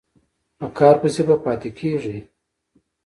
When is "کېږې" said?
1.79-2.17